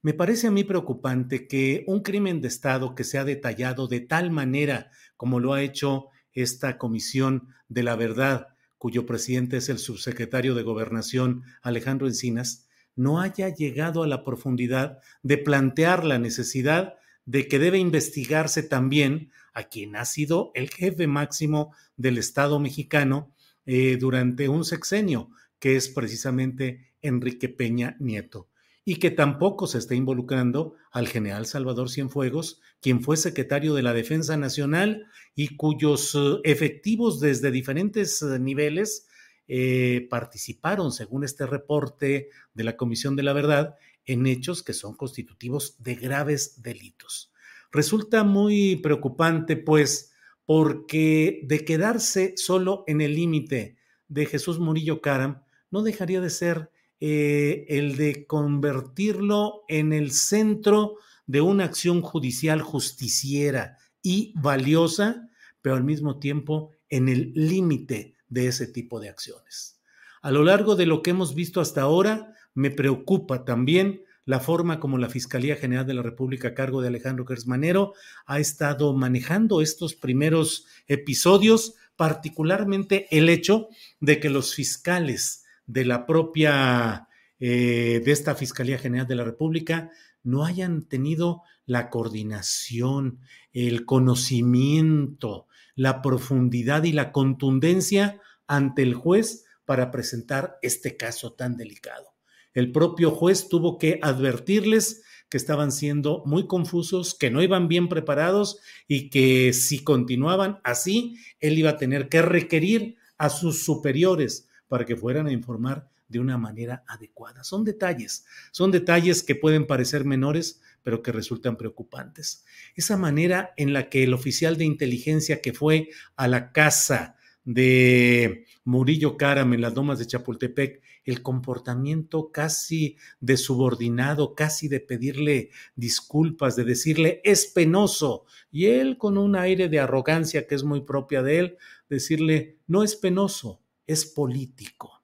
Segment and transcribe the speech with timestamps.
[0.00, 3.98] Me parece a mí preocupante que un crimen de Estado que se ha detallado de
[3.98, 8.46] tal manera como lo ha hecho esta Comisión de la Verdad,
[8.78, 15.00] cuyo presidente es el subsecretario de Gobernación Alejandro Encinas, no haya llegado a la profundidad
[15.24, 21.08] de plantear la necesidad de que debe investigarse también a quien ha sido el jefe
[21.08, 23.34] máximo del Estado mexicano
[23.66, 28.48] eh, durante un sexenio, que es precisamente Enrique Peña Nieto
[28.88, 33.92] y que tampoco se está involucrando al general Salvador Cienfuegos, quien fue secretario de la
[33.92, 39.06] Defensa Nacional y cuyos eh, efectivos desde diferentes eh, niveles
[39.46, 44.94] eh, participaron, según este reporte de la Comisión de la Verdad, en hechos que son
[44.94, 47.30] constitutivos de graves delitos.
[47.70, 50.14] Resulta muy preocupante, pues,
[50.46, 53.76] porque de quedarse solo en el límite
[54.08, 56.70] de Jesús Murillo Caram, no dejaría de ser
[57.00, 65.28] eh, el de convertirlo en el centro de una acción judicial justiciera y valiosa,
[65.62, 69.80] pero al mismo tiempo en el límite de ese tipo de acciones.
[70.22, 74.78] A lo largo de lo que hemos visto hasta ahora, me preocupa también la forma
[74.78, 77.94] como la Fiscalía General de la República a cargo de Alejandro Gersmanero
[78.26, 83.68] ha estado manejando estos primeros episodios, particularmente el hecho
[84.00, 87.06] de que los fiscales de la propia,
[87.38, 89.92] eh, de esta Fiscalía General de la República,
[90.24, 93.20] no hayan tenido la coordinación,
[93.52, 95.46] el conocimiento,
[95.76, 102.14] la profundidad y la contundencia ante el juez para presentar este caso tan delicado.
[102.54, 107.88] El propio juez tuvo que advertirles que estaban siendo muy confusos, que no iban bien
[107.88, 108.58] preparados
[108.88, 114.84] y que si continuaban así, él iba a tener que requerir a sus superiores, para
[114.84, 117.44] que fueran a informar de una manera adecuada.
[117.44, 122.44] Son detalles, son detalles que pueden parecer menores, pero que resultan preocupantes.
[122.74, 128.44] Esa manera en la que el oficial de inteligencia que fue a la casa de
[128.64, 135.50] Murillo Caram en las domas de Chapultepec, el comportamiento casi de subordinado, casi de pedirle
[135.74, 140.82] disculpas, de decirle es penoso, y él con un aire de arrogancia que es muy
[140.82, 141.58] propia de él,
[141.88, 145.02] decirle no es penoso, es político.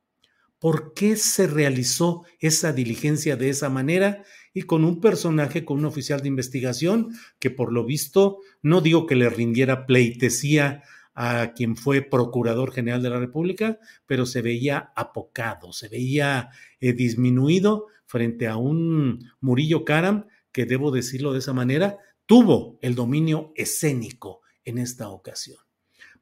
[0.60, 4.22] ¿Por qué se realizó esa diligencia de esa manera
[4.54, 9.06] y con un personaje, con un oficial de investigación que por lo visto, no digo
[9.06, 10.84] que le rindiera pleitesía
[11.14, 16.92] a quien fue Procurador General de la República, pero se veía apocado, se veía eh,
[16.92, 23.52] disminuido frente a un Murillo Karam que, debo decirlo de esa manera, tuvo el dominio
[23.56, 25.63] escénico en esta ocasión.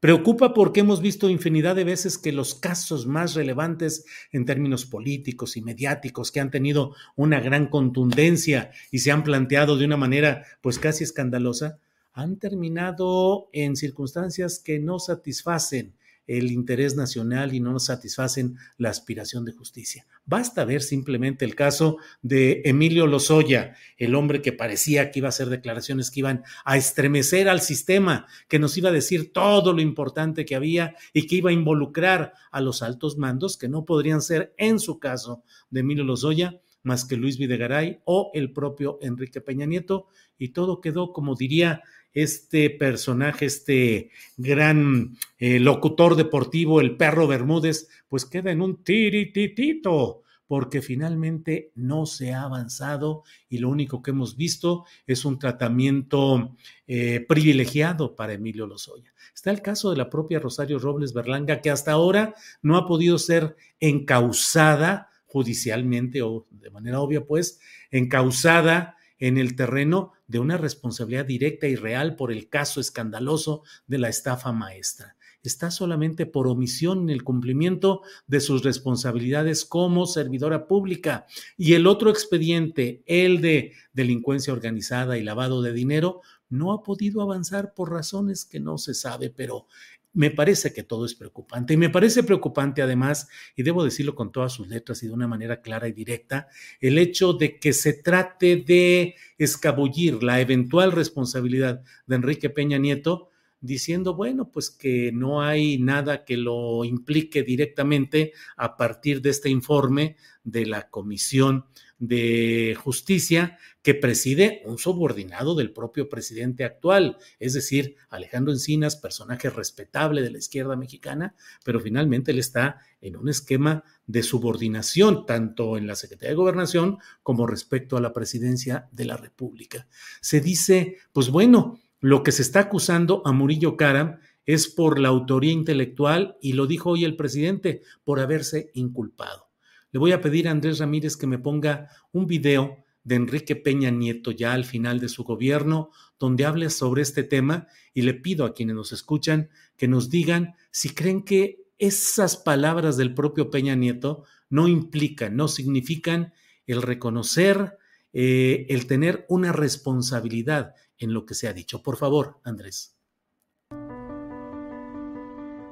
[0.03, 5.57] Preocupa porque hemos visto infinidad de veces que los casos más relevantes en términos políticos
[5.57, 10.45] y mediáticos que han tenido una gran contundencia y se han planteado de una manera
[10.61, 11.79] pues casi escandalosa,
[12.15, 15.93] han terminado en circunstancias que no satisfacen
[16.27, 20.07] el interés nacional y no nos satisfacen la aspiración de justicia.
[20.25, 25.31] Basta ver simplemente el caso de Emilio Lozoya, el hombre que parecía que iba a
[25.31, 29.81] hacer declaraciones que iban a estremecer al sistema, que nos iba a decir todo lo
[29.81, 34.23] importante que había y que iba a involucrar a los altos mandos, que no podrían
[34.23, 39.41] ser en su caso de Emilio Lozoya, más que Luis Videgaray o el propio Enrique
[39.41, 40.09] Peña Nieto,
[40.39, 47.89] y todo quedó, como diría este personaje, este gran eh, locutor deportivo, el perro Bermúdez,
[48.09, 50.23] pues queda en un tirititito,
[50.53, 56.55] porque finalmente no se ha avanzado y lo único que hemos visto es un tratamiento
[56.87, 59.15] eh, privilegiado para Emilio Lozoya.
[59.35, 63.19] Está el caso de la propia Rosario Robles Berlanga, que hasta ahora no ha podido
[63.19, 67.59] ser encausada judicialmente o de manera obvia, pues,
[67.91, 73.99] encausada en el terreno de una responsabilidad directa y real por el caso escandaloso de
[73.99, 80.69] la estafa maestra está solamente por omisión en el cumplimiento de sus responsabilidades como servidora
[80.69, 81.27] pública.
[81.57, 87.23] Y el otro expediente, el de delincuencia organizada y lavado de dinero, no ha podido
[87.23, 89.67] avanzar por razones que no se sabe, pero
[90.15, 91.75] me parece que todo es preocupante.
[91.75, 95.29] Y me parece preocupante además, y debo decirlo con todas sus letras y de una
[95.29, 96.49] manera clara y directa,
[96.81, 103.31] el hecho de que se trate de escabullir la eventual responsabilidad de Enrique Peña Nieto
[103.61, 109.49] diciendo, bueno, pues que no hay nada que lo implique directamente a partir de este
[109.49, 111.67] informe de la Comisión
[112.03, 119.51] de Justicia que preside un subordinado del propio presidente actual, es decir, Alejandro Encinas, personaje
[119.51, 125.77] respetable de la izquierda mexicana, pero finalmente él está en un esquema de subordinación, tanto
[125.77, 129.87] en la Secretaría de Gobernación como respecto a la presidencia de la República.
[130.21, 135.11] Se dice, pues bueno, lo que se está acusando a Murillo Karam es por la
[135.11, 139.52] autoría intelectual y lo dijo hoy el presidente, por haberse inculpado.
[139.93, 143.91] Le voy a pedir a Andrés Ramírez que me ponga un video de Enrique Peña
[143.91, 148.47] Nieto ya al final de su gobierno, donde hable sobre este tema y le pido
[148.47, 153.75] a quienes nos escuchan que nos digan si creen que esas palabras del propio Peña
[153.75, 156.33] Nieto no implican, no significan
[156.67, 157.77] el reconocer,
[158.15, 161.83] eh, el tener una responsabilidad en lo que se ha dicho.
[161.83, 162.97] Por favor, Andrés.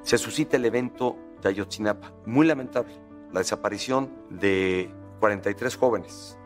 [0.02, 4.90] Se suscita el evento de Ayotzinapa, muy lamentable, la desaparición de
[5.20, 6.38] 43 jóvenes,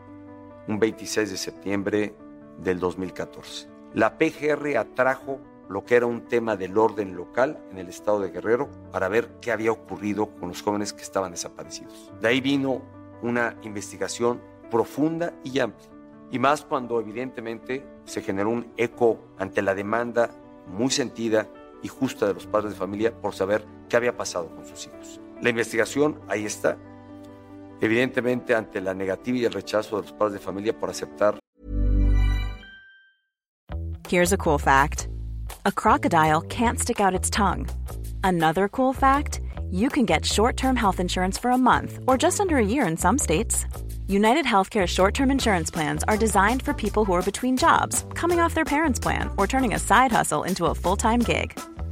[0.67, 2.15] un 26 de septiembre
[2.59, 3.69] del 2014.
[3.93, 5.39] La PGR atrajo
[5.69, 9.39] lo que era un tema del orden local en el estado de Guerrero para ver
[9.41, 12.11] qué había ocurrido con los jóvenes que estaban desaparecidos.
[12.21, 12.81] De ahí vino
[13.21, 15.95] una investigación profunda y amplia
[16.31, 20.29] y más cuando evidentemente se generó un eco ante la demanda
[20.67, 21.47] muy sentida
[21.81, 25.21] y justa de los padres de familia por saber qué había pasado con sus hijos.
[25.41, 26.77] La investigación ahí está,
[27.81, 31.39] evidentemente ante la negativa y el rechazo de los padres de familia por aceptar.
[34.07, 35.07] Here's a cool fact.
[35.65, 37.67] A crocodile can't stick out its tongue.
[38.23, 39.41] Another cool fact,
[39.71, 42.97] you can get short-term health insurance for a month or just under a year in
[42.97, 43.65] some states.
[44.07, 48.39] United Healthcare short term insurance plans are designed for people who are between jobs, coming
[48.39, 51.59] off their parents' plan, or turning a side hustle into a full time gig.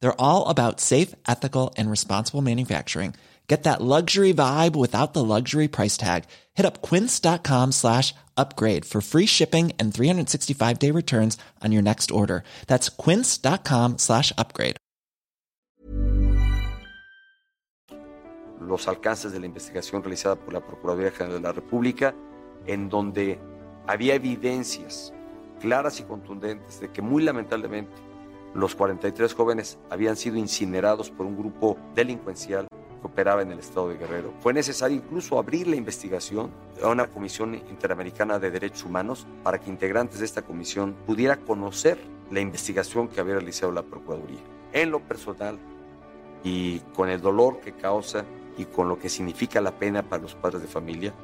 [0.00, 3.14] They're all about safe, ethical, and responsible manufacturing.
[3.48, 6.24] Get that luxury vibe without the luxury price tag.
[6.54, 12.12] Hit up quince.com slash upgrade for free shipping and 365 day returns on your next
[12.12, 12.44] order.
[12.68, 14.76] That's quince.com slash upgrade.
[18.70, 22.14] los alcances de la investigación realizada por la Procuraduría General de la República,
[22.66, 23.38] en donde
[23.86, 25.12] había evidencias
[25.60, 27.90] claras y contundentes de que muy lamentablemente
[28.54, 33.88] los 43 jóvenes habían sido incinerados por un grupo delincuencial que operaba en el estado
[33.88, 34.32] de Guerrero.
[34.40, 36.50] Fue necesario incluso abrir la investigación
[36.82, 41.98] a una comisión interamericana de derechos humanos para que integrantes de esta comisión pudiera conocer
[42.30, 44.40] la investigación que había realizado la Procuraduría.
[44.72, 45.58] En lo personal
[46.44, 48.24] y con el dolor que causa
[48.56, 51.14] y con lo que significa la pena para los padres de familia,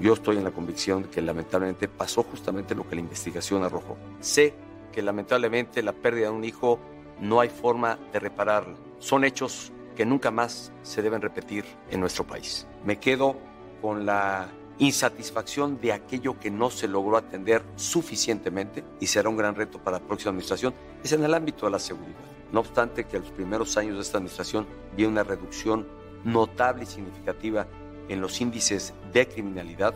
[0.00, 3.96] yo estoy en la convicción que lamentablemente pasó justamente lo que la investigación arrojó.
[4.20, 4.54] Sé
[4.92, 6.78] que lamentablemente la pérdida de un hijo
[7.20, 8.76] no hay forma de repararla.
[8.98, 12.66] Son hechos que nunca más se deben repetir en nuestro país.
[12.84, 13.36] Me quedo
[13.80, 19.54] con la insatisfacción de aquello que no se logró atender suficientemente y será un gran
[19.54, 22.18] reto para la próxima administración, es en el ámbito de la seguridad.
[22.52, 25.86] No obstante que en los primeros años de esta administración vi una reducción
[26.24, 27.66] notable y significativa
[28.08, 29.94] en los índices de criminalidad,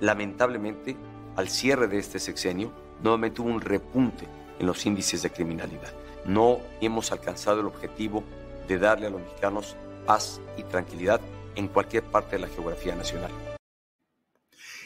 [0.00, 0.96] lamentablemente,
[1.36, 4.26] al cierre de este sexenio, nuevamente hubo un repunte
[4.58, 5.92] en los índices de criminalidad.
[6.24, 8.24] No hemos alcanzado el objetivo
[8.66, 9.76] de darle a los mexicanos
[10.06, 11.20] paz y tranquilidad
[11.56, 13.30] en cualquier parte de la geografía nacional.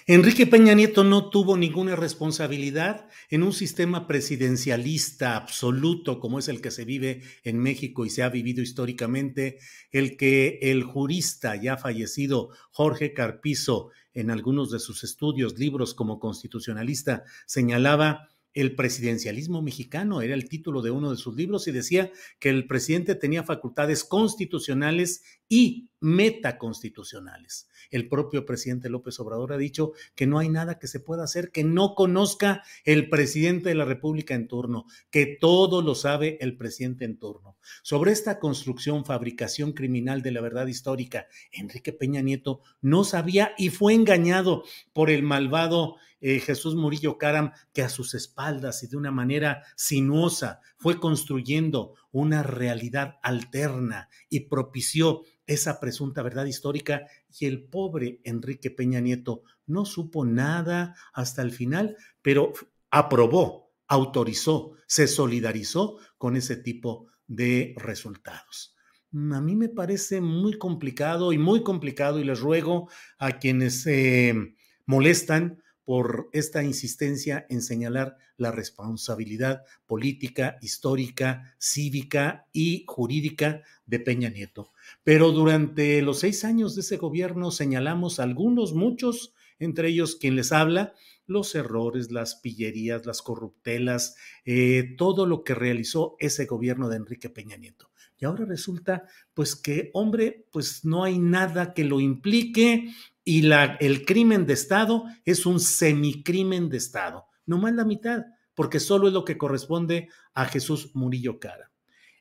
[0.07, 6.61] Enrique Peña Nieto no tuvo ninguna responsabilidad en un sistema presidencialista absoluto como es el
[6.61, 9.59] que se vive en México y se ha vivido históricamente,
[9.93, 16.19] el que el jurista ya fallecido Jorge Carpizo en algunos de sus estudios, libros como
[16.19, 22.11] constitucionalista, señalaba el presidencialismo mexicano, era el título de uno de sus libros, y decía
[22.39, 27.69] que el presidente tenía facultades constitucionales y metaconstitucionales.
[27.91, 31.51] El propio presidente López Obrador ha dicho que no hay nada que se pueda hacer
[31.51, 36.57] que no conozca el presidente de la República en turno, que todo lo sabe el
[36.57, 37.57] presidente en turno.
[37.83, 43.71] Sobre esta construcción, fabricación criminal de la verdad histórica, Enrique Peña Nieto no sabía y
[43.71, 48.97] fue engañado por el malvado eh, Jesús Murillo Caram, que a sus espaldas y de
[48.97, 57.07] una manera sinuosa fue construyendo una realidad alterna y propició esa presunta verdad histórica
[57.39, 62.53] y el pobre Enrique Peña Nieto no supo nada hasta el final, pero
[62.91, 68.77] aprobó, autorizó, se solidarizó con ese tipo de resultados.
[69.15, 74.55] A mí me parece muy complicado y muy complicado y les ruego a quienes se
[74.87, 84.29] molestan por esta insistencia en señalar la responsabilidad política, histórica, cívica y jurídica de Peña
[84.29, 84.73] Nieto.
[85.05, 90.53] Pero durante los seis años de ese gobierno señalamos algunos, muchos, entre ellos quien les
[90.53, 90.95] habla,
[91.27, 97.31] los errores, las pillerías, las corruptelas, eh, todo lo que realizó ese gobierno de Enrique
[97.31, 97.92] Peña Nieto.
[98.23, 99.03] Y ahora resulta,
[99.35, 104.53] pues que, hombre, pues no hay nada que lo implique, y la, el crimen de
[104.53, 108.23] Estado es un semicrimen de Estado, no más la mitad,
[108.55, 111.73] porque solo es lo que corresponde a Jesús Murillo Cara.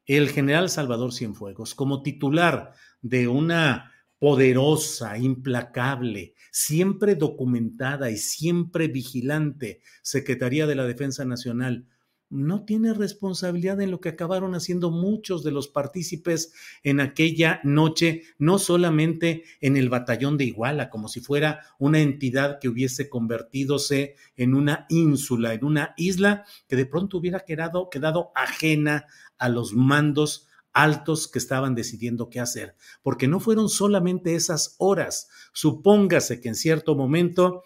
[0.08, 9.82] El general Salvador Cienfuegos, como titular de una poderosa, implacable, siempre documentada y siempre vigilante
[10.02, 11.86] Secretaría de la Defensa Nacional,
[12.32, 18.24] no tiene responsabilidad en lo que acabaron haciendo muchos de los partícipes en aquella noche,
[18.40, 24.16] no solamente en el batallón de Iguala, como si fuera una entidad que hubiese convertidose
[24.38, 29.06] en una ínsula, en una isla que de pronto hubiera quedado, quedado ajena
[29.38, 35.28] a los mandos altos que estaban decidiendo qué hacer, porque no fueron solamente esas horas.
[35.52, 37.64] Supóngase que en cierto momento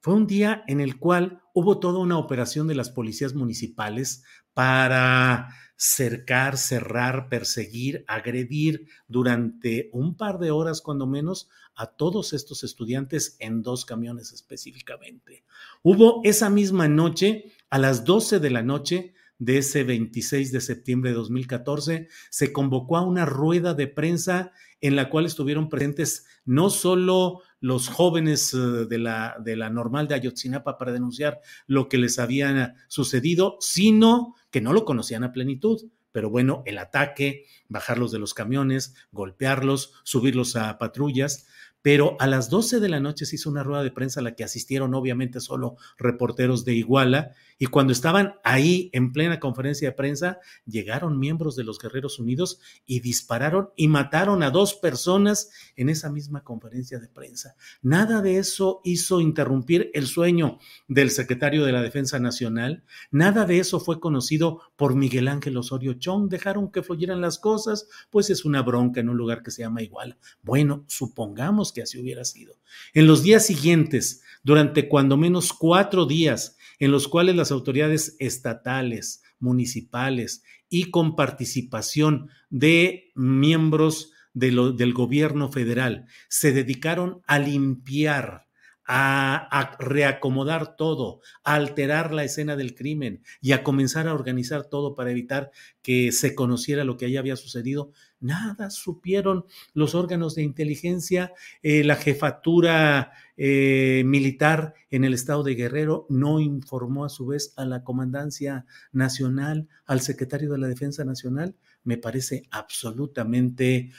[0.00, 5.48] fue un día en el cual hubo toda una operación de las policías municipales para
[5.76, 13.36] cercar, cerrar, perseguir, agredir durante un par de horas cuando menos a todos estos estudiantes
[13.40, 15.44] en dos camiones específicamente.
[15.82, 21.10] Hubo esa misma noche, a las 12 de la noche, de ese 26 de septiembre
[21.10, 26.70] de 2014, se convocó a una rueda de prensa en la cual estuvieron presentes no
[26.70, 31.96] solo los jóvenes eh, de la, de la normal de Ayotzinapa para denunciar lo que
[31.96, 35.90] les había sucedido, sino que no lo conocían a plenitud.
[36.12, 41.46] Pero bueno, el ataque, bajarlos de los camiones, golpearlos, subirlos a patrullas,
[41.84, 44.34] pero a las 12 de la noche se hizo una rueda de prensa a la
[44.34, 49.94] que asistieron obviamente solo reporteros de Iguala y cuando estaban ahí en plena conferencia de
[49.94, 55.90] prensa llegaron miembros de los Guerreros Unidos y dispararon y mataron a dos personas en
[55.90, 57.54] esa misma conferencia de prensa.
[57.82, 63.58] Nada de eso hizo interrumpir el sueño del secretario de la Defensa Nacional, nada de
[63.58, 68.46] eso fue conocido por Miguel Ángel Osorio Chong, dejaron que fluyeran las cosas, pues es
[68.46, 70.16] una bronca en un lugar que se llama Iguala.
[70.42, 72.54] Bueno, supongamos que así hubiera sido.
[72.94, 79.22] En los días siguientes, durante cuando menos cuatro días, en los cuales las autoridades estatales,
[79.38, 88.48] municipales y con participación de miembros del gobierno federal se dedicaron a limpiar
[88.86, 94.94] a, reacomodar todo, a alterar la escena del crimen y a comenzar a organizar todo
[94.94, 95.50] para evitar
[95.82, 101.84] que se conociera lo que allá había sucedido, nada supieron los órganos de inteligencia, eh,
[101.84, 107.64] la jefatura eh, militar en el estado de Guerrero no informó a su vez a
[107.64, 113.90] la Comandancia Nacional, al secretario de la Defensa Nacional, me parece absolutamente,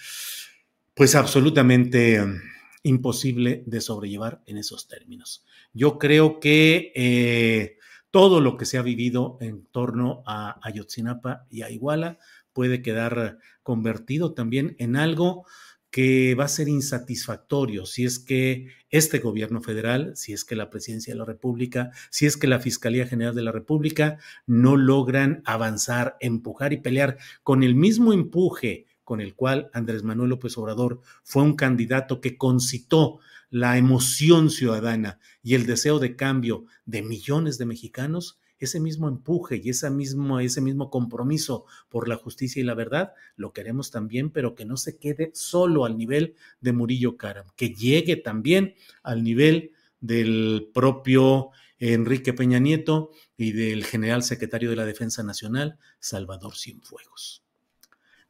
[0.96, 2.24] pues absolutamente
[2.86, 5.44] imposible de sobrellevar en esos términos.
[5.74, 7.77] Yo creo que eh,
[8.12, 12.20] todo lo que se ha vivido en torno a Ayotzinapa y a Iguala
[12.54, 15.46] puede quedar convertido también en algo
[15.89, 20.70] que va a ser insatisfactorio si es que este gobierno federal, si es que la
[20.70, 25.42] presidencia de la República, si es que la Fiscalía General de la República no logran
[25.46, 31.00] avanzar, empujar y pelear con el mismo empuje con el cual Andrés Manuel López Obrador
[31.24, 33.19] fue un candidato que concitó
[33.50, 39.62] la emoción ciudadana y el deseo de cambio de millones de mexicanos, ese mismo empuje
[39.63, 44.31] y ese mismo, ese mismo compromiso por la justicia y la verdad, lo queremos también,
[44.31, 49.24] pero que no se quede solo al nivel de Murillo Karam, que llegue también al
[49.24, 56.55] nivel del propio Enrique Peña Nieto y del general secretario de la Defensa Nacional, Salvador
[56.55, 57.45] Cienfuegos.